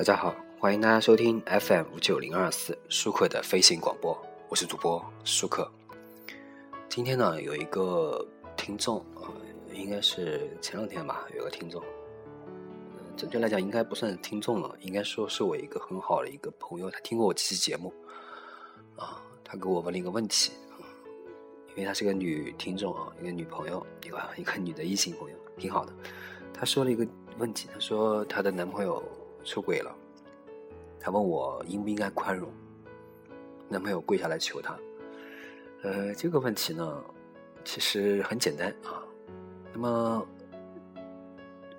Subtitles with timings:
[0.00, 4.18] 大家好，欢迎大家收听 FM 五九零二四舒克的飞行广播，
[4.48, 5.70] 我是主播舒克。
[6.88, 8.26] 今天呢，有一个
[8.56, 9.28] 听众啊，
[9.74, 11.84] 应该是前两天吧，有个听众，
[12.46, 17.92] 嗯，准确来讲应该不算听众了，应该说是我一个很好的一个朋友，他听过我几期节目
[18.96, 20.80] 啊，他给我问了一个问题啊，
[21.76, 25.92] 因为她是个女听众啊，一个女朋友，一个一个女的异性朋友，挺好的。
[26.54, 29.04] 她说了一个问题，她说她的男朋友。
[29.44, 29.94] 出轨了，
[30.98, 32.48] 他问我应不应该宽容。
[33.68, 34.76] 男朋友跪下来求她。
[35.82, 37.04] 呃，这个问题呢，
[37.64, 39.02] 其实很简单啊。
[39.72, 40.26] 那么，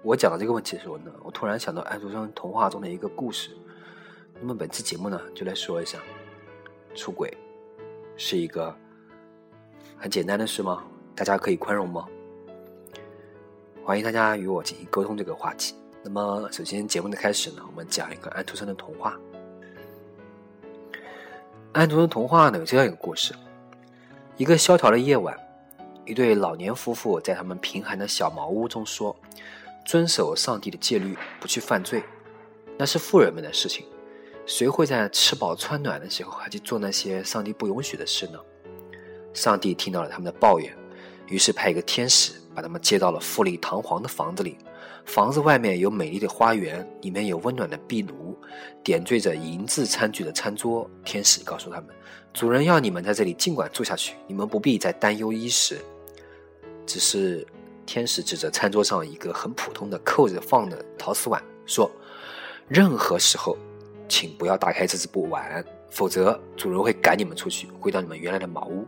[0.01, 3.51] 我讲到这个问题的时候呢，我突然想到安徒生童话中的一个故事。
[4.39, 5.99] 那么，本期节目呢，就来说一下，
[6.95, 7.37] 出轨
[8.17, 8.75] 是一个
[9.97, 10.83] 很简单的事吗？
[11.13, 12.07] 大家可以宽容吗？
[13.83, 15.75] 欢迎大家与我进行沟通这个话题。
[16.03, 19.19] 那么，首先节目的开始呢，我们讲一个安徒生的童话。
[21.73, 23.35] 安徒生童话呢有这样一个故事：
[24.35, 25.37] 一个萧条的夜晚，
[26.05, 29.15] 一对老年夫妇在他们贫寒的小茅屋中说
[29.85, 32.03] ：“遵守上帝的戒律，不去犯罪，
[32.79, 33.85] 那是富人们的事情。
[34.47, 38.39] 谁会在吃饱穿暖的时候还去做那些上帝不允许的事呢？”
[39.35, 40.75] 上帝听到了他们的抱怨，
[41.27, 44.57] 于是派一个天使把他们接到了富丽堂皇的房子里。
[45.05, 48.37] 房子外面有美丽的花园，里面有温暖的壁炉，
[48.83, 50.89] 点缀着银质餐具的餐桌。
[51.03, 51.87] 天使告诉他们
[52.33, 55.79] ：“主人要你们在这里尽管住下去，你们不必再担忧衣食。”
[56.85, 57.45] 只是
[57.85, 61.89] 天使指着餐桌上一个很普通的扣着放的陶瓷碗说
[62.67, 63.57] ：“任何时候，
[64.07, 68.85] 请不要打开这只布碗，否则主人会赶你们出去，回到你们原来的茅屋。”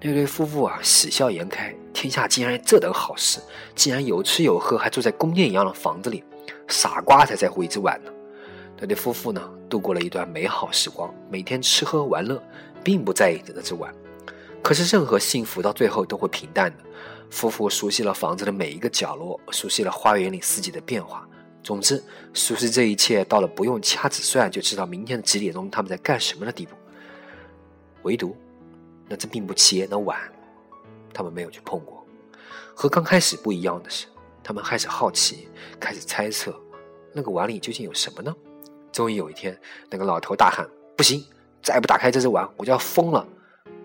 [0.00, 1.74] 那对夫妇啊，喜笑颜开。
[1.92, 3.40] 天下竟然这等好事，
[3.74, 6.22] 竟然有吃有喝，还住在宫殿一样的房子里。
[6.68, 8.12] 傻瓜才在乎一只碗呢。
[8.78, 12.40] 那对夫妇呢，度过了一段美好时光，每天吃喝玩乐，
[12.84, 13.92] 并不在意这只碗。
[14.62, 16.84] 可是，任何幸福到最后都会平淡的。
[17.30, 21.26] 夫妇熟悉了房子的每一个角落，熟悉了花园里四季的变化。
[21.64, 22.00] 总之，
[22.32, 26.76] 熟悉这一切到了不用掐指算就知道明天的几点钟他们在干什么的地步。
[28.02, 28.36] 唯独。
[29.08, 30.20] 那只并不起眼的碗，
[31.12, 32.06] 他们没有去碰过。
[32.74, 34.06] 和刚开始不一样的是，
[34.44, 35.48] 他们开始好奇，
[35.80, 36.54] 开始猜测，
[37.12, 38.34] 那个碗里究竟有什么呢？
[38.92, 39.58] 终于有一天，
[39.90, 41.24] 那个老头大喊：“不行，
[41.62, 43.26] 再不打开这只碗，我就要疯了！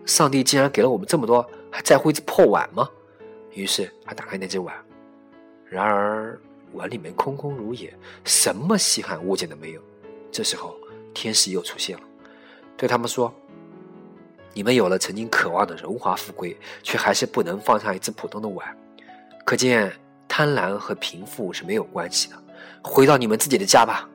[0.05, 2.89] 上帝竟然给了我们这么多，还在乎一只破碗吗？”
[3.53, 4.75] 于是他打开那只碗，
[5.65, 6.39] 然而
[6.73, 9.81] 碗里面空空如也，什么稀罕物件都没有。
[10.31, 10.75] 这时候，
[11.13, 12.03] 天使又出现了，
[12.77, 13.33] 对他们说。
[14.53, 18.77] 你们有了曾经渴望的荣华富贵，却还是不能放下一只普通的碗，
[19.43, 19.91] 可见
[20.27, 22.35] 贪婪和贫富是没有关系的。
[22.83, 24.07] 回到你们自己的家吧，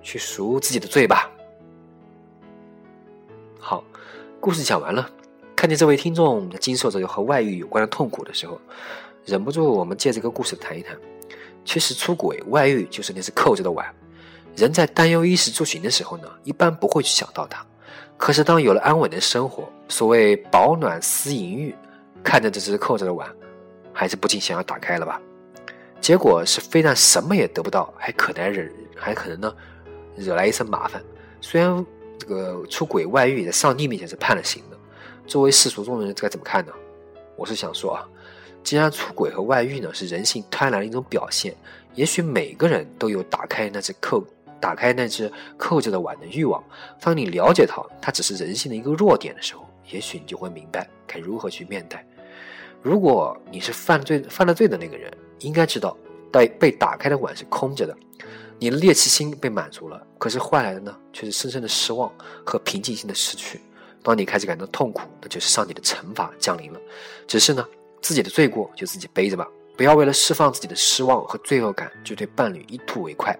[0.00, 1.30] 去赎自己的罪吧。
[3.58, 3.84] 好，
[4.40, 5.10] 故事讲完了。
[5.54, 8.60] 看见这位听众在经受着和外遇有关的痛苦的时候，
[9.24, 10.96] 忍不住我们借这个故事谈一谈。
[11.64, 13.92] 其实出轨、外遇就是那只扣着的碗。
[14.54, 17.66] 人在担忧衣食住行的时候呢，一般不会去想到它。
[18.16, 21.74] 可是，当有了安稳的生活，所谓“保暖思淫欲”，
[22.24, 23.28] 看着这只扣着的碗，
[23.92, 25.20] 还是不禁想要打开了吧？
[26.00, 28.66] 结果是非但什么也得不到，还可能惹，
[28.96, 29.54] 还可能呢，
[30.16, 31.02] 惹来一身麻烦。
[31.40, 31.84] 虽然
[32.18, 34.76] 这个出轨外遇在上帝面前是判了刑的，
[35.26, 36.72] 作为世俗中的人该怎么看呢？
[37.36, 38.08] 我是想说啊，
[38.62, 41.54] 既然出轨和外遇呢是人性贪婪的一种表现，
[41.94, 44.24] 也许每个人都有打开那只扣。
[44.60, 46.62] 打开那只扣着的碗的欲望，
[47.00, 51.98] 当你了解到它只是人性的一个弱点的时候，也许你就会明白该如何去面对。
[52.82, 55.96] 如果你是犯罪犯了罪的那个人，应该知道，
[56.32, 57.96] 被被打开的碗是空着的，
[58.58, 62.12] 你的猎奇心被满足了，可是换来的呢，却是深深的失望
[62.44, 63.60] 和平静性的失去。
[64.02, 66.80] 当你开始感到痛苦，那就是上帝的惩罚降临了。
[67.26, 67.66] 只是呢，
[68.00, 69.48] 自己的罪过就自己背着吧。
[69.76, 73.38] 不要为了释放自己的失望和罪恶感，就对伴侣一吐为快。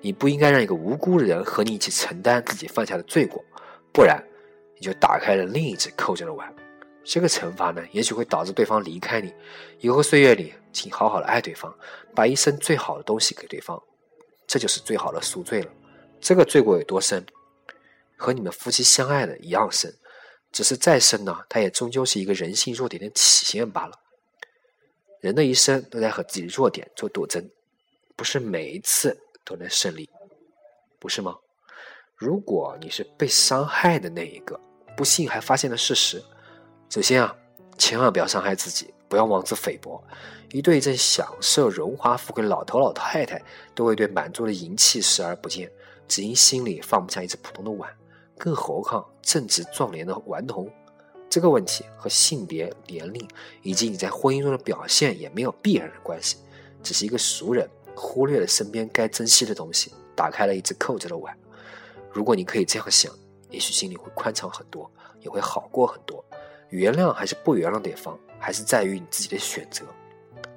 [0.00, 3.44] 你不应该让一个无辜的人和你一起承担自己犯下的罪过，
[3.92, 4.22] 不然
[4.74, 6.52] 你就打开了另一只扣着的碗。
[7.04, 9.32] 这个惩罚呢，也许会导致对方离开你。
[9.78, 11.72] 以后岁月里，请好好的爱对方，
[12.16, 13.80] 把一生最好的东西给对方，
[14.44, 15.70] 这就是最好的赎罪了。
[16.20, 17.24] 这个罪过有多深，
[18.16, 19.94] 和你们夫妻相爱的一样深，
[20.50, 23.92] 只是再深呢，它也终究是一个人性弱点的体现罢了。
[25.20, 27.48] 人的一生都在和自己的弱点做斗争，
[28.14, 30.08] 不是每一次都能胜利，
[30.98, 31.36] 不是吗？
[32.14, 34.58] 如果你是被伤害的那一个，
[34.96, 36.22] 不幸还发现了事实，
[36.88, 37.36] 首先啊，
[37.76, 40.02] 千万不要伤害自己，不要妄自菲薄。
[40.52, 43.42] 一对正享受荣华富贵的老头老太太，
[43.74, 45.70] 都会对满桌的银器视而不见。
[46.08, 47.92] 只因心里放不下一只普通的碗，
[48.38, 50.72] 更何况正值壮年的顽童。
[51.36, 53.28] 这个问题和性别、年龄
[53.60, 56.38] 以及你在婚姻中的表现也没有必然的关系，
[56.82, 61.36] 只是一个熟人忽略了身边该珍惜的东西，打开了一只扣着的碗。
[62.10, 63.12] 如果你可以这样想，
[63.50, 64.90] 也许心里会宽敞很多，
[65.20, 66.24] 也会好过很多。
[66.70, 69.84] 原谅还是不原谅对方，还是在于你自己的选择。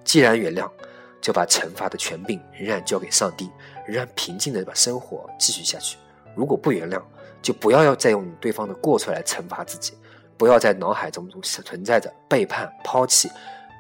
[0.06, 0.72] 既然原谅，
[1.20, 3.50] 就把惩罚的权柄仍然交给上帝，
[3.86, 5.98] 仍然平静的把生活继续下去。
[6.38, 7.04] 如果不原谅，
[7.42, 9.96] 就不要要再用对方的过错来惩罚自己，
[10.40, 13.30] 不要在脑海中存在着背叛、抛弃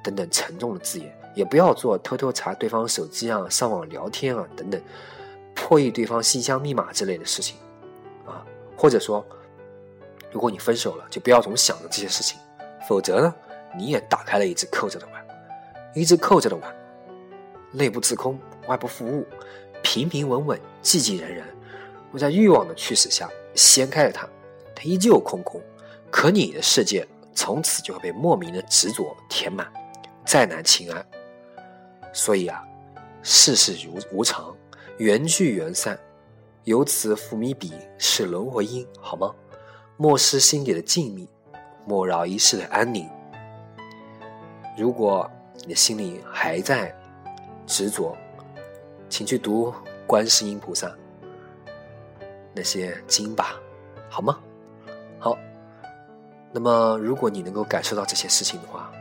[0.03, 4.79] 等等沉重的字眼，也不要做偷偷查对方手机啊、上网聊天啊等等
[5.55, 7.55] 破译对方信箱密码之类的事情
[8.27, 8.45] 啊，
[8.77, 9.25] 或者说。
[10.31, 12.37] 如果你分手了，就不要总想着这些事情，
[12.87, 13.35] 否则呢，
[13.75, 15.25] 你也打开了一只扣着的碗，
[15.95, 16.75] 一只扣着的碗，
[17.71, 19.25] 内不自空，外不负物，
[19.81, 21.47] 平平稳稳，寂寂然然。
[22.11, 24.29] 我在欲望的驱使下掀开了它，
[24.75, 25.59] 它依旧空空，
[26.11, 29.71] 可你的世界从此就会被莫名的执着填满，
[30.25, 31.05] 再难清安。
[32.11, 32.63] 所以啊，
[33.21, 34.55] 世事如无常，
[34.97, 35.97] 缘聚缘散，
[36.63, 39.33] 由此复迷彼，是轮回因，好吗？
[39.97, 41.27] 莫失心底的静谧，
[41.85, 43.09] 莫扰一世的安宁。
[44.77, 45.29] 如果
[45.59, 46.95] 你的心里还在
[47.67, 48.17] 执着，
[49.09, 49.73] 请去读
[50.07, 50.89] 观世音菩萨
[52.53, 53.59] 那些经吧，
[54.09, 54.39] 好吗？
[56.51, 58.91] 那么，如果你能够感受到这些事情的话，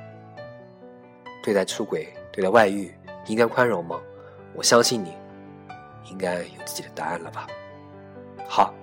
[1.42, 2.94] 对待出轨、对待外遇，
[3.26, 3.98] 应该宽容吗？
[4.54, 5.12] 我相信你
[6.10, 7.46] 应该有自己的答案了吧。
[8.46, 8.74] 好。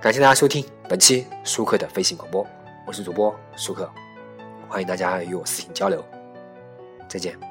[0.00, 2.46] 感谢大家收听本期舒克的飞行广播，
[2.86, 3.90] 我是主播舒克，
[4.68, 6.04] 欢迎大家与我私信交流，
[7.08, 7.47] 再见。